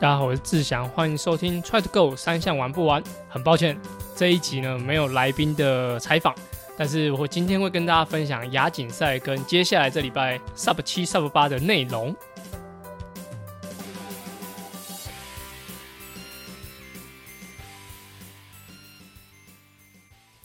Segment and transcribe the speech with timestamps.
[0.00, 3.04] 大家好，我是志祥，欢迎收听 Try to Go 三项玩不玩。
[3.28, 3.78] 很抱歉，
[4.16, 6.34] 这一集呢没有来宾的采访，
[6.74, 12.16] 但是我今天会跟大家分享亚锦赛跟接下来这礼拜 Sub 七 Sub 八的内容。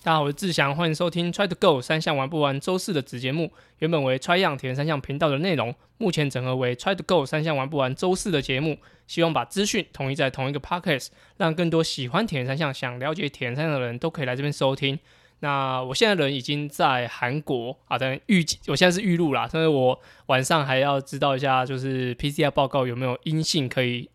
[0.06, 3.52] 大家好，我是志祥，欢迎收听 Try to Go 三项玩不完周四的子节目。
[3.80, 8.78] 原本为 Try 样体验三项频道的内容，目前整合为 Try to Go 三项玩不完周四的节目。
[9.08, 15.00] 希望把资讯统一在同一个 Podcast，让更多喜欢体验三项、想了解体验三项的人都可以来这边收听。
[15.40, 24.08] 那我现在人已经在韩国啊，等预我现在是预录啦，但是我晚上还要知道一下，就是 PCR 报告有没有阴性，可以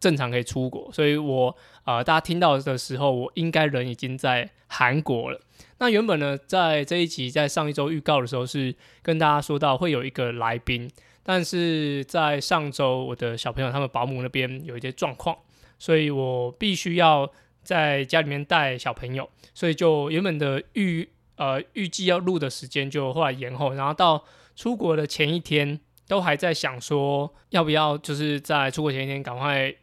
[0.00, 0.90] 正常可以出国。
[0.92, 5.40] 所以我啊，大家听到的时候，我应该人已经在韩国了。
[5.78, 10.90] 那原本呢，在这一集在上一周预告的时候，是跟大家说到会有一个来宾，
[11.22, 15.36] 但是在上周我的小朋友他们保姆那边有一些状况，
[15.78, 17.30] 所以我必须要
[17.62, 24.24] 在家里面带小朋友，所以就原本的预呃预计要录的时间就后来延后，然后到
[24.56, 29.74] 出国的前一天都还在想说要不要就是在出国前一天赶快。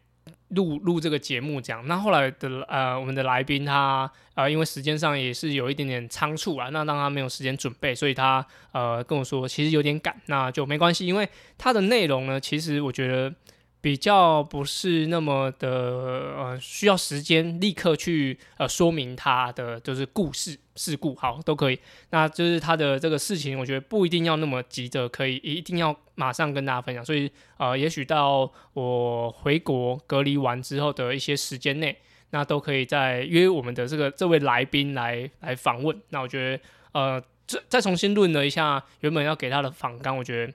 [0.56, 13.32] 录录这个节目这样，那后来的呃，我们的来宾他呃，因为时间上也是有一点点仓促啊，那让他没有时间准备，所以他呃跟我说其实有点赶，那就没关系，因为他的内容呢，其实我觉得。
[13.86, 21.78] 比较不是那么的呃，需要时间立刻去呃说明他的就是故事事故，好都可以。
[22.10, 27.06] 那就是他的这个事情，我觉得不一定要那么急着，可以一定要马上跟大家分享。
[27.06, 31.96] 所以呃，也许到我回国隔离完之后的一些时间内，
[32.32, 35.96] 那都可以再约我们的这个这位来宾来来访问。
[36.10, 40.52] 那我觉得呃，再再重新论了一下原本要给他的访纲，我觉得。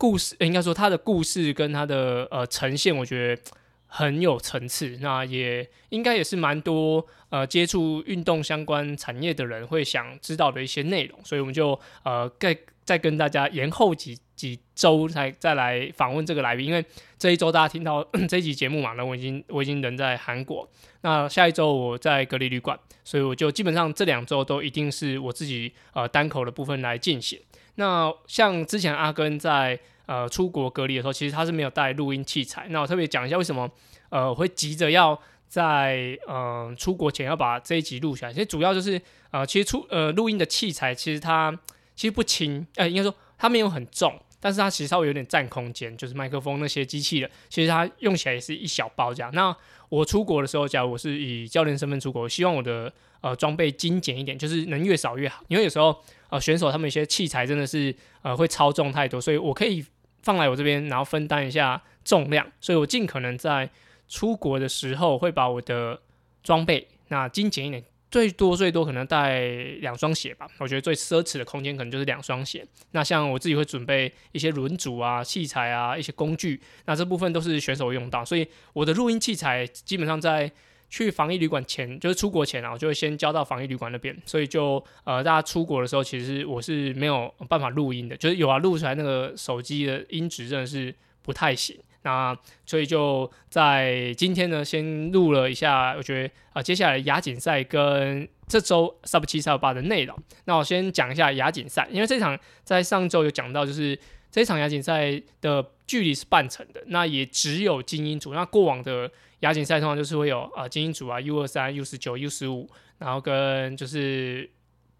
[0.00, 3.42] 故事应该说他的故事跟他的呃呈现，我觉得
[3.86, 4.96] 很有层次。
[5.02, 16.64] 那也应该也是蛮多呃接触运动相关产业的人会想知道的一些内容，所以我们就呃再再跟大家延后几几周才再来访问这个来宾。
[16.64, 16.82] 因为
[17.18, 20.66] 这一周大家听到 这一集节目嘛，那我已经我已经人在韩国，
[21.02, 27.38] 那下一周我在隔离旅馆，所以我就基本上这两周都一定是我自己呃单口的部分来进行。
[27.76, 32.66] 那像之前阿根在呃出国隔离的时候，其实他是没有带录音器材。
[32.70, 33.70] 那我特别讲一下为什么
[34.08, 38.32] 呃会急着要在呃出国前要把这一集录下来。
[38.32, 41.56] 其实主要就是呃其实出呃录音的器材其实它
[41.94, 49.30] 其实不轻，呃应该说它没有很重，但是它其实稍微有点占空间，就是麦克风那些机器的，其实它用起来也是一小包这样。
[49.34, 49.54] 那
[49.88, 56.02] 我出国的时候，假如我是以教练身份出国，希望我的呃装备精简一点，就是能越少越好，因为有时候。
[56.30, 57.92] 呃，选手他们一些器材真的是
[58.22, 59.84] 呃会超重太多，所以我可以
[60.22, 63.68] 放来我这边，然后分担一下重量，所以我尽可能在
[64.06, 66.00] 出国的时候会把我的
[66.44, 67.82] 装备那精简一点，
[68.12, 69.40] 最多最多可能带
[69.80, 70.46] 两双鞋吧。
[70.58, 72.64] 我觉得最奢侈的空间可能就是两双鞋。
[72.92, 80.52] 那像我自己会准备一些轮组啊、器材啊、一些工具，那这部分都是选手用到，所以我的录音器材基本上在。
[80.90, 90.92] 去防疫旅馆前，就是出国前啊，我就会先交到防疫旅馆那边，所以就呃，大家出国的时候，其实我是没有办法录音的，就是有啊，录出来那个手机的音质真的是
[91.22, 91.78] 不太行。
[92.02, 92.36] 那
[92.66, 100.18] 所以就在今天呢，先录了一下，我觉得啊，接下来亚锦赛跟这周 Sub 七 Sub 八的内容。
[100.46, 103.96] 那我先讲一下亚锦赛，因为这场在上周有讲到，就是
[104.28, 109.08] 这场亚锦赛的距离是半程的，那也只有精英组，那过往的。
[109.40, 112.68] 亚锦赛通常就是会有呃精英组啊 U 二三 U 十九 U 十五，
[112.98, 114.50] 然后跟就是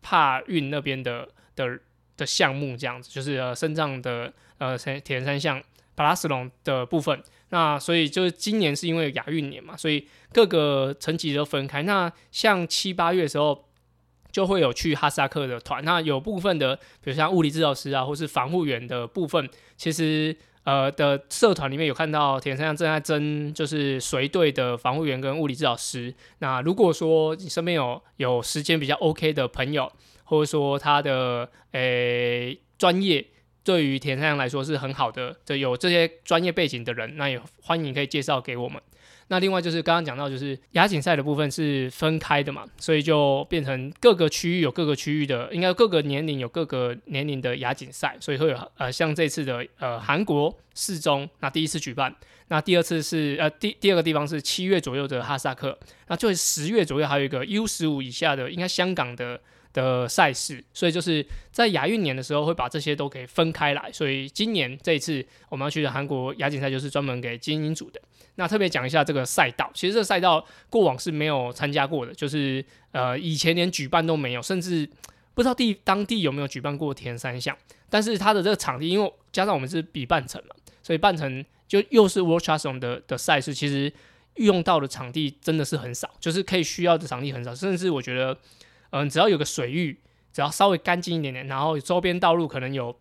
[0.01, 1.79] 帕运那边的的
[2.17, 5.63] 的项目这样子，就是呃身障的呃三铁人三项
[5.95, 7.23] 巴拉斯隆的部分。
[7.51, 11.83] 那所以就是今年是因为亚运年嘛，所以各个层级都分开。
[11.83, 13.69] 那像七八月的时候
[14.33, 19.47] 就会有去哈萨克的团，那有部分的比如像物理治疗师啊，或是防护员的部分，
[19.77, 20.35] 其实。
[20.65, 26.15] 呃的社团里面有看到田三阳正在争，就是随队的防护员跟物理治疗师。
[26.39, 29.91] 那如果说你身边有有时间比较 OK 的朋友，
[30.25, 33.27] 或者说他的诶专业
[33.65, 38.81] 对于田三阳来说是很好的，就有这些专业背景的人，那也欢迎可以介绍给我们。
[39.33, 52.13] 那另外就是刚刚讲到，就是亚锦赛的部分是分开的嘛，所以就变成各个区域有各个区域的，应该各个年龄有各个年龄的亚锦赛，所以会有呃像这次的呃韩国四中，那第一次举办，
[52.49, 55.79] 那第二次是呃第第二个地方是七月左右的哈萨克，
[56.09, 59.41] 那就十月左右还有一个 U 十五以下的，应该香港的
[59.73, 63.91] 的赛事，所以就是在亚运年的时候会把这些都给分开来。
[63.93, 68.01] 所以今年这一次我们要去的韩国亚锦赛就是专门给精英组的。
[68.37, 74.89] 那特别讲一下这个赛道，其实这赛道过往是没有参加过的，就是呃以前连举办都没有，甚至
[75.35, 77.57] 不知道地当地有没有举办过田三项。
[77.89, 83.93] 但是它的这个场地，因为加上我们是比半程嘛，所以半程就又是 World c h a s o n 的的赛事，其实
[84.37, 88.37] 用到的场地真的是很少，就是可以需要的场地很少，甚至我觉得。
[88.91, 90.01] 嗯，只要有个水域，
[90.33, 92.97] 只要稍微干净一点点，然后周边道路可能有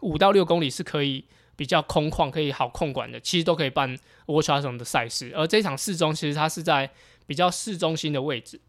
[0.00, 1.24] 五到六公里是可以
[1.56, 3.96] 比较空旷、可以好控管的，其实都可以办
[4.26, 5.32] w a t c h r 的赛事。
[5.34, 6.90] 而这场市中其实它是在
[7.26, 8.60] 比较市中心的位置。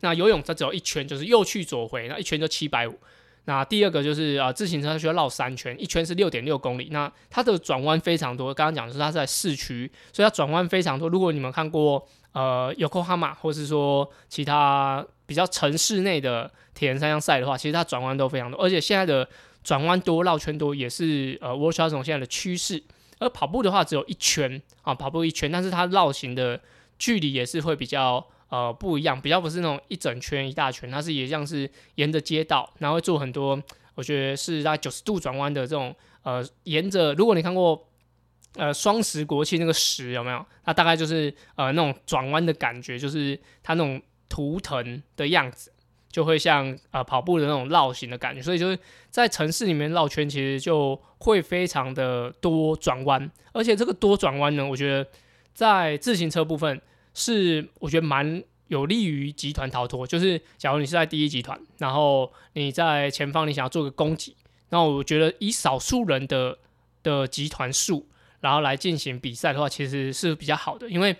[0.00, 2.98] 那游泳它只有一圈，就是右去左回，那一圈就七百五。
[3.44, 6.88] 那第二个就是啊，自行车需要绕三圈，一圈是六点六公里。
[6.90, 11.08] 那它的转弯非常多，刚刚讲的是它在市区，所以它转弯非常多。
[11.08, 12.04] 如果你们看过
[12.36, 15.04] 呃 Yokohama 或是说其他。
[15.28, 19.28] 比较城市内的铁人三项赛的话，其实它转弯都非常多，而且现在的
[19.64, 22.80] 转弯多、绕圈多也是呃 World t r a t o n 现在的趋势。
[23.18, 26.60] 而跑步的话，只有一圈啊，跑步一圈，但是它绕行的
[26.96, 33.60] 距离也是会比较呃不一样，比较不是那种一整圈、一大圈，它是也像是沿着街道，然后会做很多，
[33.96, 35.92] 我觉得是在九十度转弯的这种
[36.22, 37.88] 呃，沿着如果你看过
[38.56, 40.44] 呃双十国庆那个十有没有？
[40.64, 44.02] 它大概就是呃那种转弯的感觉，就是它那种。
[44.28, 45.72] 图腾的样子
[46.10, 48.76] 就会像呃跑步的那种绕行的感觉，所以就是
[49.08, 55.08] 在城市里面绕圈，其实就会非常的多转弯，而且这个多转弯呢，我觉得
[55.54, 56.82] 在自行车部分
[57.14, 60.04] 是我觉得蛮有利于集团逃脱。
[60.04, 64.34] 就是假如你是在第一集团，然后你在前方你想要做个攻击，
[64.70, 66.58] 那我觉得以少数人的
[67.04, 68.08] 的集团数，
[68.46, 71.16] 然后来进行比赛的话，其实是比较好的，因为。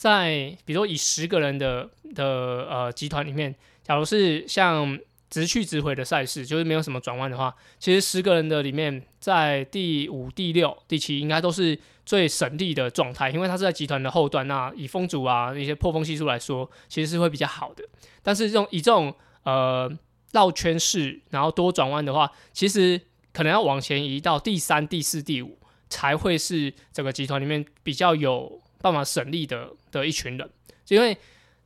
[0.00, 2.24] 在比如说以十个人的的
[2.70, 4.98] 呃集团里面，假如是像
[5.28, 17.84] 直去直回的赛事，就是没有什么转弯的话，其实十个人的里面，在第五、第六、第七应该都是最省力的状态，因为它是在集团的后段，那以风阻啊一些破风系数来说，其实是会比较好的。
[18.22, 19.86] 但是这种以这种呃
[20.32, 22.98] 绕圈式，然后多转弯的话，其实
[23.34, 25.58] 可能要往前移到第三、第四、第五，
[25.90, 28.62] 才会是整个集团里面比较有。
[28.82, 30.50] 办法省力的的一群人，
[30.88, 31.14] 因为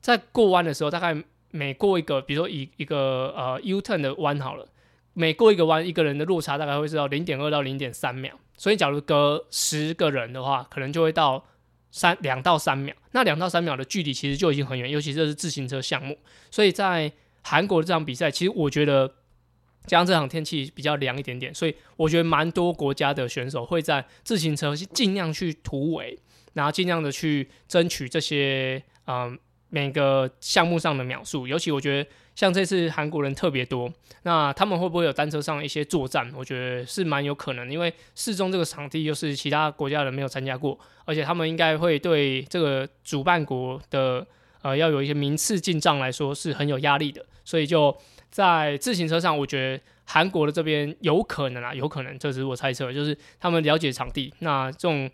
[0.00, 1.16] 在过弯的时候，大概
[1.52, 4.66] 每过一个，比如说一一个呃 U turn 的弯好了，
[5.12, 8.36] 每过一个弯，一个人的落差大概会是到零点二到零点三秒。
[8.56, 11.46] 所以，假如隔十个人的话，可能就会到
[11.92, 12.92] 三两到三秒。
[13.12, 16.18] 那两到三秒的距离其实就已经很远，尤其这是自行车项目。
[16.50, 17.12] 所以在
[17.42, 19.14] 韩国的这场比赛，其实我觉得
[19.86, 26.18] 加上这场天气比较凉一点点，所以我觉得蛮多国家的选手会在自行车尽量去突围。
[26.54, 29.36] 然后尽量的去争取这些，嗯，
[29.70, 31.48] 每个项目上的秒数。
[31.48, 33.92] 尤其我觉得，像这次韩国人特别多，
[34.22, 36.32] 那他们会不会有单车上一些作战？
[36.36, 44.24] 我觉得是蛮有可能，因为四中这个场地又是其他国家人没有参加过，而且他们应该会对这个主办国的，
[44.62, 47.26] 呃，要有一些名次进账来说是很有压力的。
[47.44, 47.94] 所以就
[48.34, 55.08] 在自行车上，我觉得韩国的这边有可能啊，有可能，这只是我猜测，就是他们了解场地，那这种。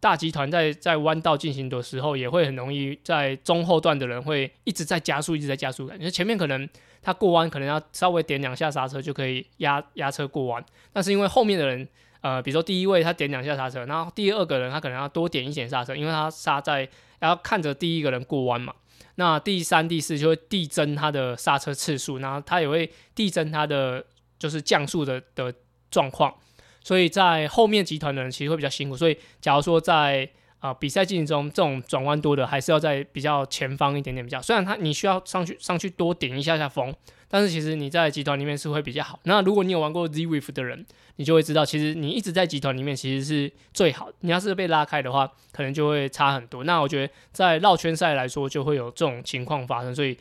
[0.00, 5.96] 大集团在在弯道进行的时候，也会很容易在中后段的人会一直在加速，一直在加速感。
[5.96, 6.68] 因为前面可能
[7.00, 11.86] 他过弯可能要稍微点两下刹车就可以压压车过弯，但是因为后面的人，
[12.20, 16.88] 呃，比如说第一位他点两下刹车，然后第二个人他可能要多点一点刹车，因为他刹在
[17.20, 18.74] 要看着第一个人过弯嘛。
[19.16, 24.04] 那第三、第四就会递增它的刹车次数，然后它也会递增它的
[24.38, 25.54] 就是降速的的
[25.90, 26.34] 状况。
[26.82, 30.28] 所以在后面集团的人其实会比较辛苦，所以假如说在
[30.62, 34.40] 啊比赛进行中，这种转弯多的还是要在比较前方一点点比较。
[34.40, 36.94] 虽然它你需要上去上去多顶一下下风，
[37.28, 39.18] 但是其实你在集团里面是会比较好。
[39.24, 44.08] 那如果你有玩过 Z Wave 的人，你就会知道，其实你一直在集团里面其实是最好。
[44.20, 46.62] 你要是被拉开的话，可能就会差很多。
[46.62, 49.94] 那我觉得在绕圈赛来说，就会有这种情况发生。
[49.94, 50.16] 所以。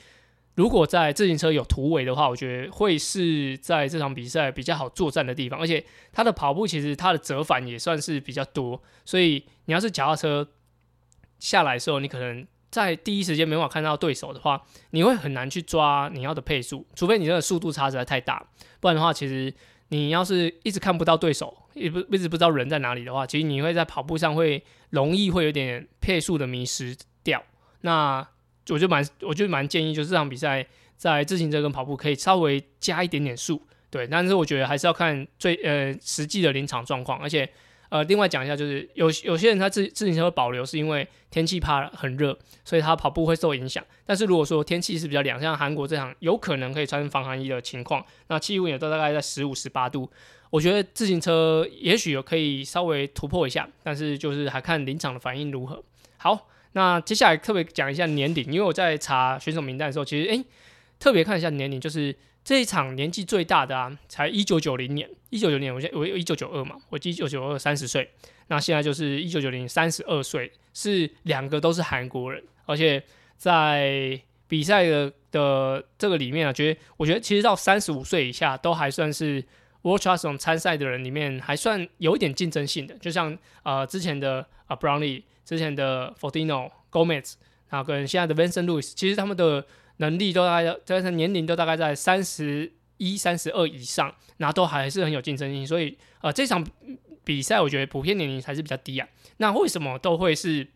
[0.56, 10.48] 如果在自行车有突围的话，我觉得会是在这场比赛比较好作战的地方，而且它的跑步其实它的折返也算是比较多，所以你要是脚踏车
[11.40, 18.46] 下来的时候，你可能在第一时间没办法看到对手的话，你会很难去抓你要的配速，除非你这个速度差实在太大，
[18.80, 19.54] 不然的话，其实
[19.88, 27.42] 你要是一直看不到对手，一不一直不知道人在哪里的话，其实你会在跑步上会容易会有点配速的迷失掉。
[27.82, 28.28] 那
[28.70, 30.66] 我就蛮，我就蛮建议，就是这场比赛
[30.98, 34.08] 在自行车跟跑步可以稍微加一点点速，对。
[34.08, 37.50] 但是我觉得还是要看最呃实际的临场状况，而且
[37.90, 43.84] 呃，另外讲一下，就是有有些人他自自行车保留是因为天气怕很热，所以他跑步会受影响。
[44.06, 50.10] 但是如果说天气是比较凉，像韩国这场有可能可以穿防寒衣的情况，那气温也都大概在十五十八度，
[50.52, 55.84] 我觉得自行车也许有可以稍微突破一下，但是就是还看临场的反应如何。
[56.16, 60.44] 好，那接下来特别讲一下年龄，因为我在查选手名单的时候，其实诶
[61.00, 62.16] 特别看一下年龄，就是。
[62.44, 68.10] 这一场年纪最大的啊，才一九九零年，一九九年，我现我有一九九二嘛，我一九九二三十岁，
[68.48, 73.04] 那现在就是一九九零三十二岁，是两个都是韩国人，而且
[73.38, 79.46] 在比赛的的这个里面啊，觉得我觉得其实到三十五岁以下都还算是
[79.84, 87.34] World Champs 参赛的人里面还算有一点竞争性的，就像呃之前的啊 Brownlee，之前的 Fortino Gomez，
[87.70, 89.66] 然后跟现在的 Vincent Lewis，其实他们的。
[89.98, 95.64] 能力都大概，但是年龄都大概在三十一、三十二以上，然后都还是很有竞争力。
[95.64, 96.66] 所以，呃，这场
[97.24, 99.08] 比赛我觉得普遍年龄还是比较低啊。
[99.38, 100.68] 那为什么都会是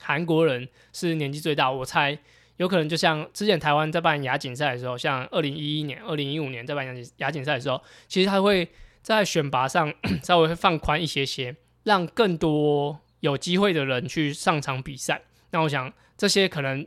[0.00, 1.70] 韩国人是年纪最大？
[1.70, 2.18] 我猜
[2.56, 8.66] 有可能就像之前台湾在办亚锦赛的时候，像二零一一年、二零一五年在办亚锦亚锦赛的时候，其实他会
[9.02, 9.92] 在选拔上
[10.24, 15.22] 稍微会放宽一些些，让更多有机会的人去上场比赛。
[15.50, 16.86] 那我想这些可能。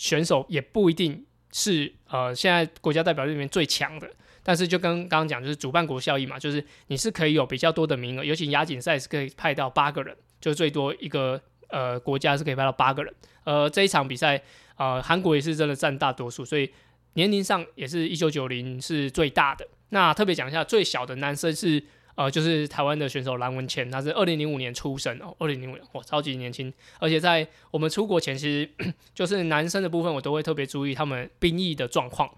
[0.00, 4.10] 选手也不一定是呃现在国家代表队里面最强的，
[4.42, 13.14] 但是就跟刚刚讲，就是主办国效益嘛，就是你是可以有比较多的名额，尤其亚锦赛是可以派到八个人，就最多一个呃国家是可以派到八个人。
[13.44, 14.42] 呃，这一场比赛
[14.76, 16.72] 呃韩国也是真的占大多数，所以
[17.12, 19.68] 年龄上也是一九九零是最大的。
[19.90, 21.84] 那特别讲一下，最小的男生是。
[22.16, 26.72] 呃，就是台湾的选手蓝文谦，他是二零零五年出生哦，二零零五年，哇，超级年轻。
[26.98, 28.70] 而且在我们出国前，其实
[29.14, 32.30] 就是男生的部分，我都会特别注意他们兵役的状况。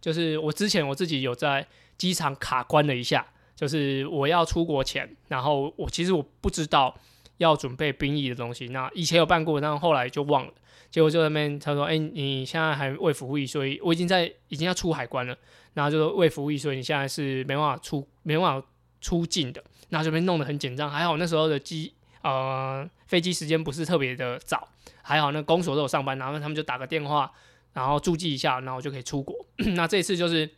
[0.00, 6.94] 就是我之前我自己有在机场卡关了一下，就是我要出国前，然后我其实我不知道
[7.38, 8.68] 要准备兵役的东西。
[8.68, 10.52] 那以前有办过，但后来就忘了。
[10.90, 15.36] 结果就在那边他说：“哎，你现在还未服役，所以我已经在已经要出海关了。
[15.74, 18.66] 然后就说未服役，所以你现在是没办法出，没办法。”
[19.00, 21.92] 出境的，那这边弄得很紧张，还好那时候的机
[22.22, 24.68] 呃飞机时间不是特别的早，
[25.02, 27.32] 还好那公所都有上班，然后他们就打个电话，
[27.72, 29.34] 然后注记一下，然后就可以出国。
[29.74, 30.48] 那这次就是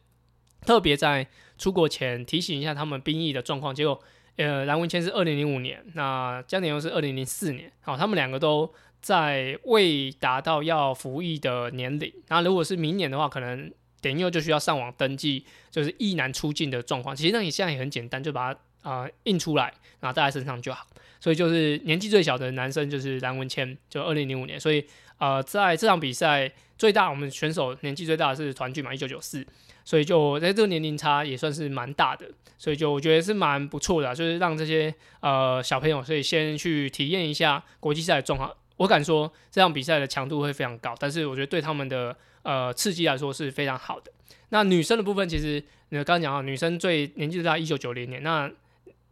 [0.66, 3.74] 特别在出国前提醒一下他们兵役的状况。
[3.74, 4.00] 结果
[4.36, 12.12] 呃蓝文谦是二零零五年，那江年又是二零零四年，好，他们两个都在未达到要服役的年龄。
[12.28, 13.72] 那如果是明年的话，可能。
[14.02, 17.16] 点右就需要上网登记，就是一男出境的状况。
[17.16, 20.86] 其实那你现在也很简单，就把它啊印出来，然后带在身上就好。
[21.20, 24.60] 所以就是年纪最小的男生就是蓝文谦，就二零零五年。
[24.60, 24.84] 所以
[25.18, 29.46] 呃，在这场比赛最大，我们选手年纪最大的是团聚嘛，一九九四。
[29.84, 38.52] 所以就在这个年龄差也算是蛮大的，所以就我觉得是蛮不错的，就是让这些呃小朋友，所以先去体验一下国际赛的状况。
[38.76, 42.16] 我敢说这场比赛的强度会非常高，但是我觉得对他们的。
[42.44, 44.10] 呃，刺激来说是非常好的。
[44.48, 48.20] 那女生的部分，其实你刚刚讲啊，女生最年纪最大，一九九零年。
[48.24, 48.50] 那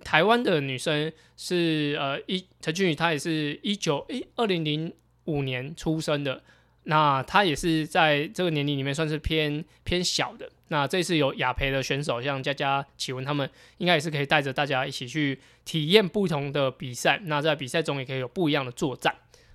[0.03, 4.93] 台湾的女生是呃一陈俊宇，她也是一九诶二零零
[5.27, 6.43] 五年出生的。
[6.83, 10.51] 那她也是在这个年龄里面算是偏偏小的。
[10.67, 13.49] 那这次有雅培的选手，像佳佳、启文他们，
[13.79, 17.21] 应该也是可以带着大家一起去体验不同的比赛。
[17.27, 19.15] 那在比赛中也可以有不一样的作战。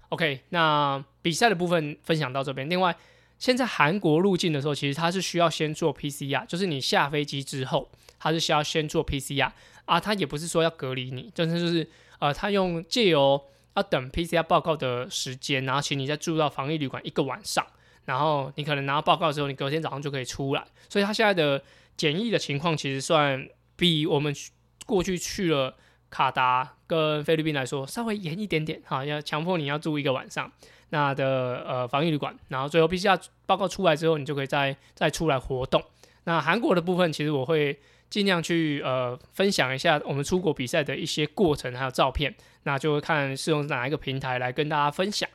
[0.10, 2.70] OK，那比赛的部分分享到这边。
[2.70, 2.96] 另外。
[3.38, 9.52] 现在韩国入境的时候，其实他是需要先做 PCR，就是你下飞机之后，他是需要先做 PCR
[9.84, 11.86] 啊，他也不是说要隔离你，真的就是
[12.20, 13.40] 呃，他用借由
[13.76, 17.68] 要等 PCR 报告的时间，然后请你再住到防疫旅馆一个晚上，
[18.06, 21.62] 然后你可能拿到报告之后，你隔天早上就可以出来，所以他现在的
[21.98, 23.46] 检疫的情况其实算
[23.76, 24.34] 比我们
[24.86, 25.76] 过去去了
[26.10, 30.52] 卡达跟菲律宾来说稍微严一点点哈，要强迫你要住一个晚上。
[30.90, 35.84] 那的呃防疫旅馆，然后最后 PCR 报告出来之后，你就可以再再出来活动。
[36.26, 37.78] 那韩国的部分，其实我会
[38.10, 42.34] 尽量去呃分享一下我们出国比赛的一些过程还有照片，
[42.64, 45.28] 那就看是用哪一个平台来跟大家分享。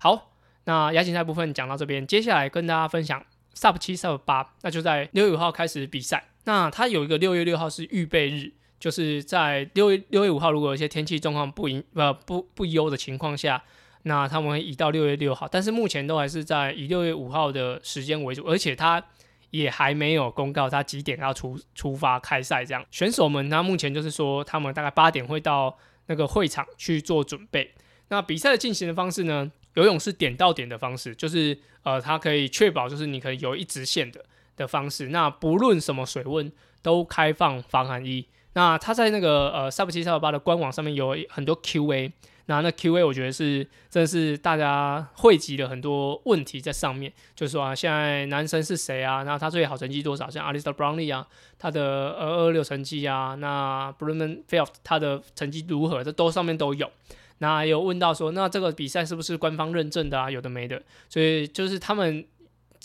[0.00, 0.32] 好，
[0.64, 6.24] 那亚锦赛部分讲到这边，接下来跟大家分享 Sub 七 Sub 八，那就在六月五号开始比赛。
[6.44, 13.62] 那它有一个六月六号是预备日，就是在六月六月五号，如果有一些天气状况不影呃不不优的情况下。
[14.08, 19.04] 那他们会移到六月六号，但是目前都还是在以六月五号的时间为主，而且他
[19.50, 22.64] 也还没有公告他几点要出出发开赛。
[22.64, 27.74] 这样选手们，他目前就是说他们大概八点会到那个会场去做准备。
[28.06, 29.50] 那比赛的进行的方式呢？
[29.74, 35.08] 游泳是点到点的方式，就是呃，它可以确保就是你可以游一直线的的方式。
[35.08, 38.28] 那不论什么水温都开放防寒衣。
[38.56, 42.10] 那他在那个呃 Sub 七 Sub 八的官网上面有很多 Q&A。
[42.46, 49.24] 那那 Q&A 我觉得是真的是大家汇集了很多问题在上面，就是说啊，现在男生是谁啊？
[49.24, 50.30] 那他最好成绩多少？
[50.30, 51.26] 像 Alistair Brownlee 啊，
[51.58, 56.02] 他的二二六成绩啊，那 Bruman f e l d 他的成绩如何？
[56.02, 56.90] 这都上面都有。
[57.38, 60.30] 那有问到说，那这个比赛是不是官方认证的啊？
[60.30, 60.80] 有的没的。
[61.10, 62.24] 所以就是他们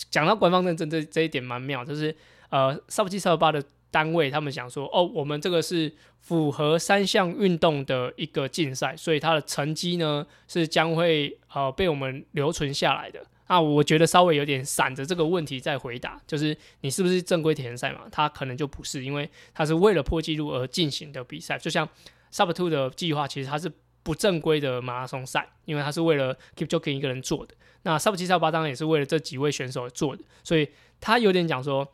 [0.09, 2.13] 讲到官方认证这这一点蛮妙，就是
[2.49, 3.63] 呃，Sub 七 Sub 八的。
[3.91, 13.21] 单位他们想说，哦，我们这个是符合三项运动的一个竞赛，所以它的成绩呢是将会呃被我们留存下来的。
[13.47, 18.03] 那我觉得稍微有点闪着这个问题在回答，就是你是不是正规铁人赛嘛？
[18.09, 21.57] 它可能就不是，因为它是为了破纪录而进行的比赛。
[21.57, 21.85] 就像
[22.31, 23.69] Sub Two 的计划，其实它是
[24.03, 27.53] 不正规的马拉松赛，因为它是为了 Keep Joking 一个人做的。
[27.81, 30.69] 那 Sub 七、Sub 八当然也是为了这几位选手做的，所以
[31.01, 31.85] 他有点讲说。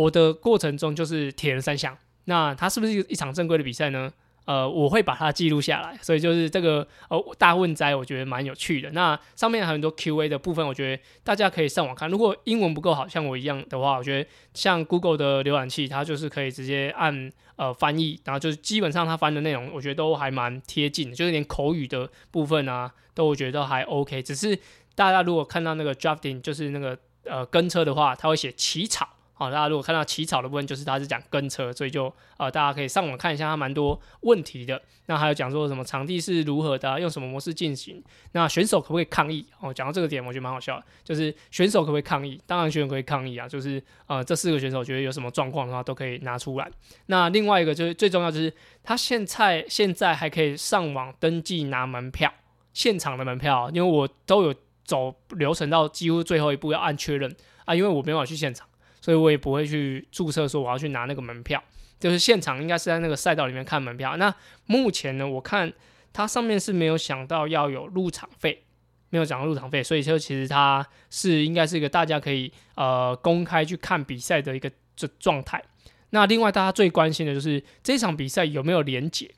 [0.00, 4.10] 我的过程中就是铁人三项，那它是不是一场正规的比赛呢？
[4.46, 8.90] 呃，我会把它记录下来，所以就是这个呃大问哉，我觉得蛮有趣的。
[8.92, 12.10] 那上面还有很多 Q&A 的部分，我觉得大家可以上网看。
[12.10, 24.20] 如果英文不够好像我一样的话，我觉得像 Google 的浏览器，它就是可以直接按呃翻译，然后就是基本上它翻的内容，我觉得都还蛮贴近的，就是连口语的部分啊，都我觉得还 OK。
[24.20, 24.58] 只是
[24.96, 29.06] 大家如果看到那个 drafting，就是那个呃跟车的话，它会写起草。
[29.40, 34.82] 好，大家如果看到起草的部分，就是他是讲跟车，所以就呃，大家可以上网看一下，他蛮多问题的。
[35.06, 38.04] 那还有讲说什么场地是如何的，用什么模式进行？
[38.32, 39.46] 那选手可不可以抗议？
[39.60, 42.38] 哦，讲到这个点，我觉得蛮好笑的，就是选手可不可以抗议？
[42.46, 46.70] 当然选手可以抗议啊，就是呃，这四个选手觉得有什么状况的话，都可以拿出来。
[47.06, 52.30] 那另外一个就是最重要，就是他现在现在还可以上网登记拿门票，
[52.74, 54.54] 现场的门票，因为我都有
[54.84, 58.68] 走流程到几乎最后一步要按确认啊，因为我没办法去现场。
[59.00, 61.62] 所以我也不会去注册说我要去拿那个门票，
[61.98, 64.16] 就是现场应该是在那个赛道里面看门票。
[64.16, 64.34] 那
[64.66, 65.72] 目前呢，我看
[66.12, 68.64] 它上面是没有想到要有入场费，
[69.08, 75.62] 没有讲到入场费，所以就其实它是应该是一个大家可以呃公开去看比赛的一个这状态。
[76.10, 79.30] 那另外大家最关心的就是这场比赛有没有连结？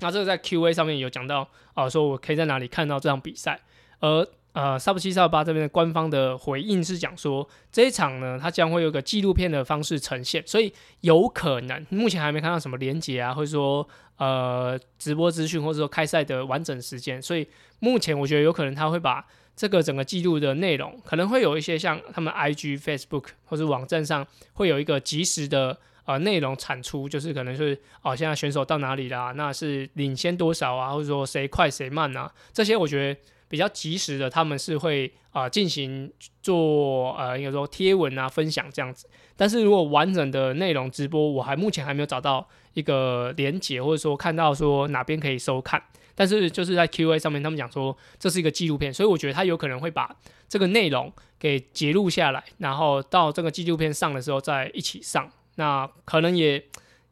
[0.00, 3.60] 那这个在 Q&A 上面有讲到啊，说我可以在哪里看到这场比赛，
[3.98, 4.24] 而
[4.58, 17.46] 呃，Sub 七 Sub 八这边的官方的回应是讲说，这一场呢，它将会有个纪录片的方式呈现，所以有可能目前还没看到什么连接啊，或者说呃直播资讯，或者说开赛的完整时间，所以
[17.78, 33.20] 目前我觉得有可能他会把这个整个记录的内容，可能会有一些像他们 IG、Facebook 或者网站上会有一个及时的呃内容产出，就是可能是哦现在选手到哪里啦，那是领先多少啊，或者说谁快谁慢啊，这些我觉得。
[33.48, 45.82] 比较及时的，他们是会啊进行做呃应该说贴文啊分享这样子，但是如果完整的内容直播，我还目前还没有找到一个连接，或者说看到说哪边可以收看，
[46.14, 50.14] 但是就是在 Q&A 上面，他们讲说这是一个纪录片，所以我觉得他有可能会把
[50.46, 56.62] 这个内容给截录下来，然后到这个纪录片上的时候再一起上，那可能也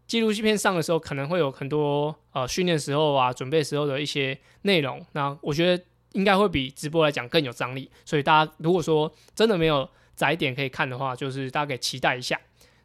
[0.06, 5.82] 纪录片上的时候可能会有很多呃训练时候啊准备时候的一些内容，那我觉得。
[6.16, 12.40] 应该会比直播来讲更有张力，所以大家如果说真的没有窄点可以看的话，就是大家可以期待一下。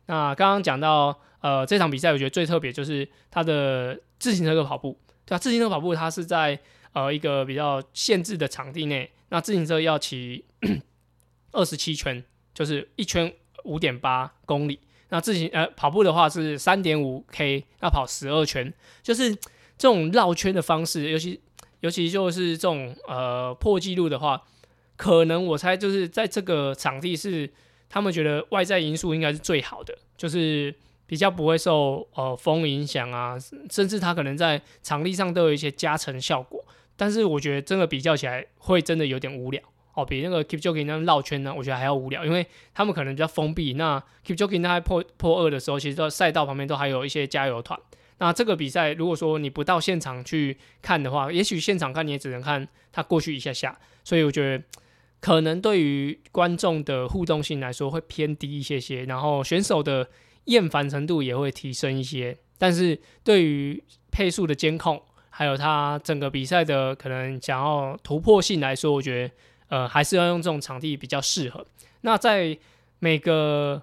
[0.08, 6.60] 那刚刚讲到，呃，这场比赛我觉得最特别就是它的自行车的跑步，对啊，自行车跑步它是在
[6.92, 10.44] 呃一个比较限制的场地内，那自行车要骑
[11.54, 12.22] 二十七圈，
[12.54, 19.34] 就是一圈五点八公里，那自行呃跑步的话是三点五 K，要跑十二圈，就是
[19.78, 21.40] 这种绕圈的方式，尤其。
[21.82, 24.42] 尤其就是这种呃破纪录的话，
[24.96, 27.52] 可能我猜就是在这个场地是
[27.90, 30.74] 他们觉得外在因素应该是最好的，就是
[31.06, 33.36] 比较不会受呃风影响啊，
[33.70, 36.64] 甚至它可能在场地上都有一些加成效果。
[36.96, 39.60] 但是我觉得真的比较起来会真的有点无聊
[39.96, 43.74] 哦，比那个 Keep Jogging 那绕圈呢，我觉得还要无聊，因为他们可能比较封闭。
[43.74, 47.80] 那 Keep Jogging 那破破二的时候，其实到赛道旁边都还有一些加油团。
[48.22, 54.64] 那这个比赛，如果说你不到现场去看的话，也许现场看你也只能看他过去一下下，所以我觉得
[55.20, 60.08] 可能对于观众的互动性来说会偏低一些些，然后选手的
[60.46, 62.38] 厌烦程度也会提升一些。
[62.60, 69.34] 但是对于配速的监控，还有他整个比赛的可能想要突破性来说，我觉得
[69.70, 71.66] 呃还是要用这种场地比较适合。
[72.02, 72.56] 那在
[73.00, 73.82] 每个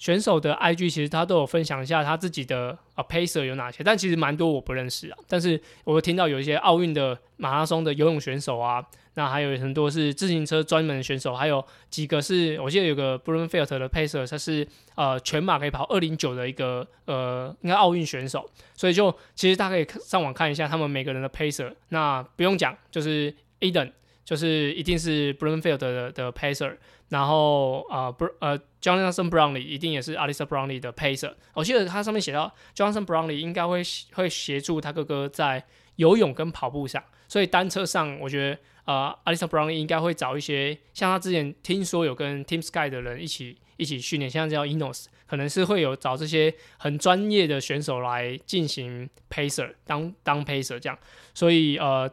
[0.00, 5.18] 选手的 IG 其实他都有分享一下他自己的啊 pacer 有哪些，但其实蛮多我不认识啊。
[5.28, 8.82] 但是我听到有一些奥运的马拉松的游泳选手啊，
[9.14, 21.74] 那还有很多是自行车专门的选手，还有几个是我记得有个 Bruno f e l t 的 pacer，他是呃全马可以跑二零九的一个呃应该奥运选手，所以就其实大家可以上网看一下他们每个人的 pacer。
[21.90, 23.92] 那不用讲，就是 Eden
[24.30, 26.76] 就是一定是 b r o n f i e l d 的的 pacer。
[27.08, 31.34] 然后啊，不呃，Jonathan Brownlee 一定也是 Alisa Brownlee 的 pacer。
[31.54, 35.66] 我记得他上面写到，Jonathan Brownlee 应该会会协助他哥哥在
[35.96, 37.02] 游泳跟跑步上。
[37.26, 50.96] 所以单车上，我觉得呃，Alisa Brownlee 应该会找一些像他之前听说有跟 Team Sky 的人一起一起训练，像叫 Inos，可能是会有找这些很专业的选手来进行 pacer 当当 pacer 这样。
[51.34, 52.08] 所以呃。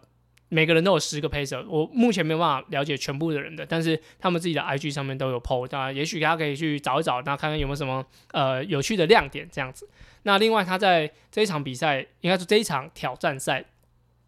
[0.50, 9.90] 每个人都有十个 pacer，我目前没有办法了解全部的人的，但是他们自己的 IG 上面都有 PO，当然也许大家可以去找一找，那看看有没有什么呃有趣的亮点这样子。
[10.24, 13.66] 那另外他在这一场比赛，应该是这一场挑战赛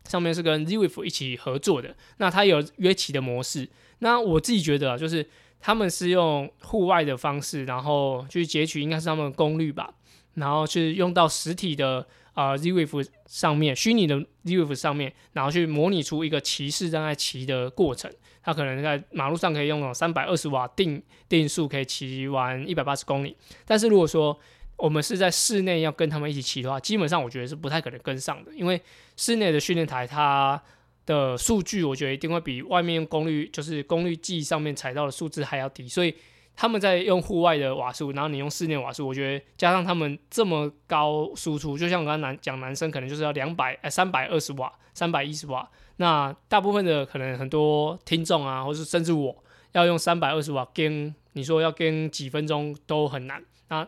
[0.05, 3.69] 上面是跟 Zwift 一起合作的，那他有约骑的模式。
[3.99, 5.25] 那我自己觉得，就是
[5.61, 9.93] 他们是用户外的方式，然后去截取应该是他们的功率吧，
[10.33, 12.05] 然后去用到实体的。
[12.39, 18.09] 啊，Zwift 上面虚拟的 Zwift 上面，然后去模拟出一个骑士正在骑的过程。
[18.41, 23.35] 他可能在马路上可以用三百二十瓦定定速可以骑完一百八十公里。
[23.65, 24.39] 但是如果说
[24.77, 28.81] 我们是在室内要跟他们一起骑的话，基本上我觉得是不太可能跟上的，因为
[29.17, 30.61] 室内的训练台它
[31.05, 36.15] 的数据，我觉得一定会比外面用功率就是功率计上面踩到的数字还要低，所以。
[36.61, 49.33] 他们在用户外的瓦数，然后你用室内瓦数，我觉得加上他们这么高输出，就像我刚刚男讲男生可能就是要两百哎三百二十瓦、三百一十瓦，那大部分的可能很多听众啊，或是甚至我
[49.71, 53.41] 要用三百二十瓦跟你说要跟几分钟都很难。
[53.69, 53.87] 那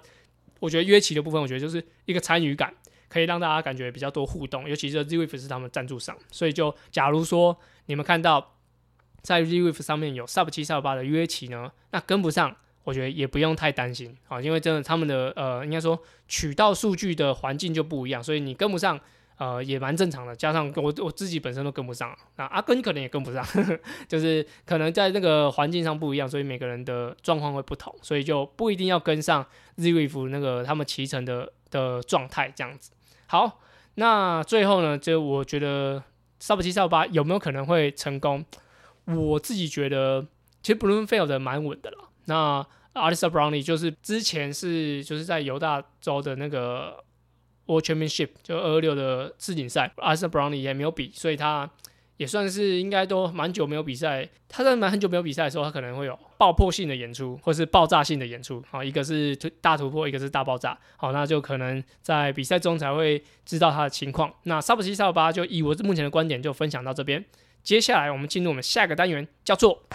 [0.61, 2.73] 我觉得约齐的部分，我觉得就是一个参与感，
[3.09, 7.57] 可以让大家感觉比较多互动，尤其是 z w i f 是他们赞助商，所以就假如说
[7.87, 8.53] 你们看到。
[9.21, 18.99] 在 Zwift 上面有 Sub 七、Sub 八的约骑呢，那跟不上，我觉得也不用太担心啊，因为真的他们的呃，应该说取到数据的环境就不一样，所以你跟不上，
[19.37, 20.35] 呃，也蛮正常的。
[20.35, 29.45] 加上我我自己本身都跟不上，那阿根可能也跟不上呵呵， 就是可能在那个环境上不一样，所以每个人的状况会不同，所以就不一定要跟上
[29.77, 32.91] Zwift 那个他们骑乘的的状态这样子。
[33.27, 33.59] 好，
[33.95, 36.03] 那最后呢，就我觉得
[36.41, 38.43] Sub 七、Sub 八有没有可能会成功？
[39.05, 40.25] 我自己觉得，
[40.61, 41.97] 其实 Bloomfield 的蛮稳的了。
[42.25, 47.03] 那 Alisa Brownlee 就是之前是就是在犹大州的那个
[47.65, 51.69] World Championship 就二六的世锦赛，Alisa Brownlee 也没有比，所以他
[52.17, 54.29] 也算是应该都蛮久没有比赛。
[54.47, 58.61] 他在蛮很久没有比赛的时候，他可能会有爆破性的演出，或是爆炸性的演出。
[58.69, 60.77] 好，一个是大突破，一个是大爆炸。
[60.97, 64.31] 好，那就可能在比赛中才会知道他的情况。
[64.43, 67.23] 那 Sub 七、Sub 八就以我目前的观点就分享到这边。
[67.63, 69.83] 接下来我们进入我们下一个单元，叫做“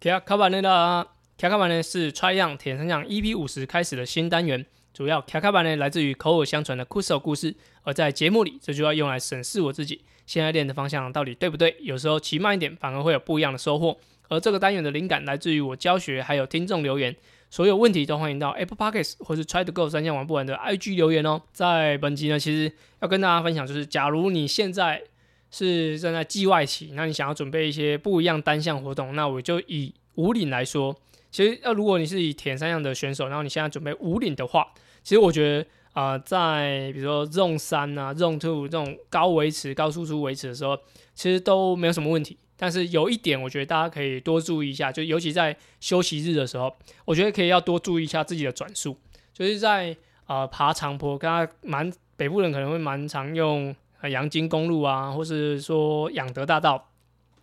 [0.00, 4.64] 卡卡板内的卡卡板呢是 Try 样铁三项 EP 五十开始的新单元，
[4.94, 17.14] 主要卡卡板呢来自于口耳相传的酷手故事，而在节目里这就要用来审视我自己现在练的方向到底对不对，有时候骑慢一点反而会有不一样的收获，而这个单元的灵感来自于我教学还有听众留言。
[17.48, 21.40] 所有问题都欢迎到 Apple Podcast 或是 Try to Go 三项玩不完的 IG 留言哦。
[21.52, 25.02] 在本集呢，其实要跟大家分享，就是假如你现在
[25.50, 30.94] 是正在季外期，那你想要准备一些不一样单项活动，那我就以五岭来说，
[31.30, 34.66] 其实要如果你是以田三项的选手，然后你现在准备五岭的话，
[35.02, 40.76] 其实我觉得啊，在比如说 Zone 三啊、Zone Two 这种高维持、高输出维持的时候，
[41.14, 42.36] 其实都没有什么问题。
[42.56, 48.96] 但是有一点，我觉得大家可以多注意一下，就尤其在休息日的时候，我觉得可以要多注意一下自己的转速。
[49.32, 49.94] 就是在
[50.26, 53.76] 呃爬长坡，刚刚蛮北部人可能会蛮常用
[54.10, 56.90] 阳金公路啊，或是说养德大道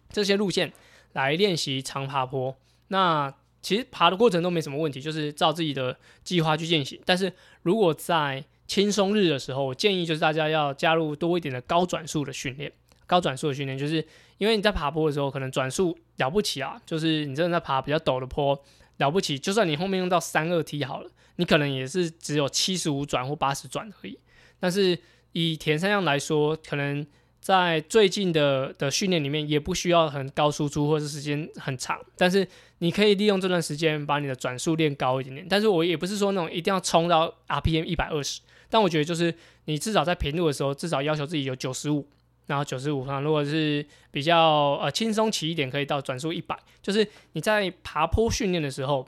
[0.10, 0.74] 这些路线
[1.12, 2.56] 来练习长爬坡。
[2.88, 7.00] 那其实爬的过程都没什么问题，就是照自己的计划去进行。
[7.06, 12.72] 但是如果在轻松日的时候，我建议就是大家要加入多一点的高转速的训练。
[13.06, 14.06] 高转速的训练，就是
[14.38, 18.58] 因为你在爬坡的时候，可能转速了不起啊，就是你真的在爬比较陡的坡，
[18.98, 24.18] 了不起，就算你后面用到三二 T 好了，你可能也是只有七十五转或八十转而已。
[24.60, 24.98] 但是
[25.34, 27.06] 以田三样来说，可能
[27.42, 35.46] 在最近的的训练里面，也不需要很高输出或者时间很长，但是你可以利用这段时间把你的转速练高一点点。
[35.50, 38.40] 但是我也不是说那种一定要冲到 RPM 一百二十，
[38.70, 39.36] 但我觉得就是
[39.66, 42.08] 你至少在平路的时候，至少要求自己有九十五。
[42.46, 46.60] 然后九十五，如果是比较呃轻松骑一点，可以到转速一百。
[46.82, 49.08] 就是你在爬坡训练的时候，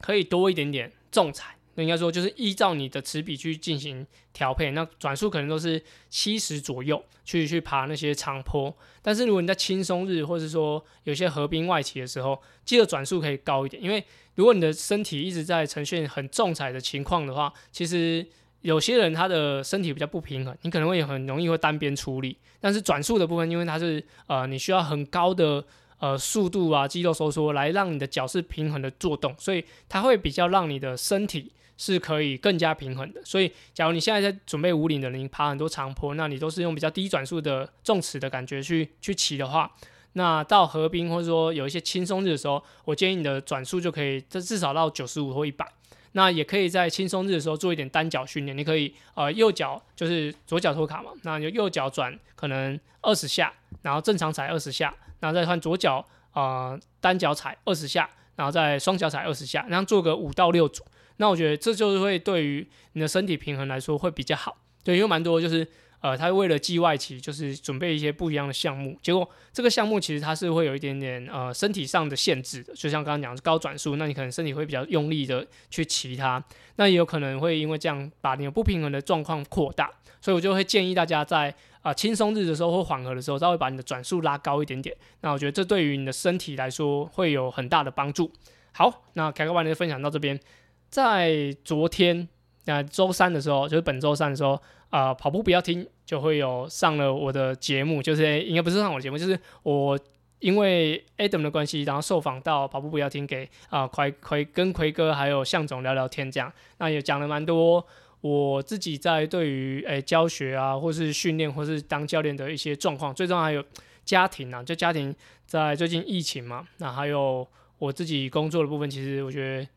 [0.00, 1.56] 可以多一点点重踩。
[1.74, 4.72] 那应该说就是依照你的齿比去进行调配。
[4.72, 8.76] 那转速可能都是七十左右去去爬那些长坡。
[9.00, 13.82] 但是如果你在轻松日，或者说有些合并外骑的时候，记得转速可以高一点。
[13.82, 18.26] 因为如果你的身体一直在呈现很重踩的情况的话，其实。
[18.62, 22.36] 有些人他的身体比较不平衡，你可能会很容易会单边出力。
[22.60, 25.64] 但是转速的部分，因为它是呃你需要很高的
[25.98, 33.22] 呃速度啊，肌肉收缩来让你的脚是平衡的做动，所以它会比较让你的身体是可以更加平衡的。
[33.24, 39.72] 所以，假如你现在在准备五岭的人爬很多长坡，那你都是用比较低转速的重齿的感觉去去骑的话，
[40.12, 45.66] 那到河滨或者说有一些轻松日的时候，我建议你的转速就可以这至少到九十五或一百。
[46.12, 60.84] 那也可以在轻松日的时候做一点单脚训练，你可以呃右脚就是左脚托卡嘛，那就右脚转可能二十下，然后正常踩二十下，然后再换左脚呃单脚踩二十下，然后再双脚踩二十下，然后做个五到六组。
[61.16, 65.66] 那我觉得这就是会对于你的身体平衡来说会比较好，对，因为蛮多就是。
[66.00, 76.42] 呃，他为了季外期，就是准备一些不一样的项目，结果这个项目其实它是会有一点点呃身体上的限制的，就像刚刚讲高转速，那你可能身体会比较用力的去骑它，
[76.76, 79.90] 那也有可能会因为这样把你的不平衡的状况扩大，
[80.22, 88.32] 所以我就会建议大家在啊轻松日的时候或缓和的时候，稍微把你的转速拉高一点点，那我觉得这对于你的身体来说会有很大的帮助。
[88.72, 90.40] 好，那凯哥把你的分享到这边，
[90.88, 92.26] 在昨天
[92.64, 94.58] 那周三的时候，就是本周三的时候。
[94.90, 99.98] 啊，跑步不要听，就会有上了我的节目，就是应该不是上我的节目，就是我
[100.40, 107.86] 因为 Adam 的关系，然后受访到跑步不要听，给啊奎奎跟奎哥还有向总聊聊天，这样，那也讲了蛮多
[108.20, 113.64] 我自己在对于诶教学啊，或是训练，或是当教练的一些状况，最重要还有
[114.04, 115.14] 家庭啊，就家庭
[115.46, 117.46] 在最近疫情嘛，那还有
[117.78, 119.68] 我自己工作的部分，其实我觉得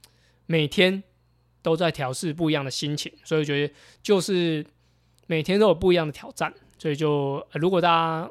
[0.48, 1.04] 每天
[1.62, 4.66] 都在调试不一样的心情，所以我觉得就是。
[5.34, 8.30] 每天都有不一样的挑战，所以就如果大家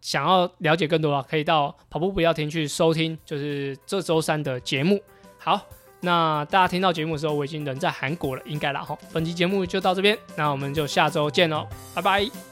[0.00, 5.00] 想要了解更多啊，可以到跑步不要停去收听，就是这周三的节目。
[5.38, 5.60] 好，
[6.00, 8.98] 那大家听到节目的时候，我已经人在韩国了，应该了哈。
[9.12, 12.49] 本期节目就到这边，那我们就下周见喽，拜拜。